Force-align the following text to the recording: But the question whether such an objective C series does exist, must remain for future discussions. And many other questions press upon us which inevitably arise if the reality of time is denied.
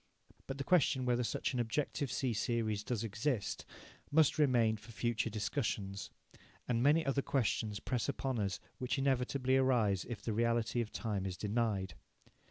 But 0.47 0.57
the 0.57 0.63
question 0.63 1.05
whether 1.05 1.23
such 1.23 1.53
an 1.53 1.59
objective 1.59 2.11
C 2.11 2.33
series 2.33 2.83
does 2.83 3.03
exist, 3.03 3.65
must 4.09 4.39
remain 4.39 4.77
for 4.77 4.91
future 4.91 5.29
discussions. 5.29 6.09
And 6.67 6.81
many 6.81 7.05
other 7.05 7.21
questions 7.21 7.79
press 7.79 8.09
upon 8.09 8.39
us 8.39 8.59
which 8.79 8.97
inevitably 8.97 9.57
arise 9.57 10.03
if 10.09 10.23
the 10.23 10.33
reality 10.33 10.81
of 10.81 10.91
time 10.91 11.27
is 11.27 11.37
denied. 11.37 11.93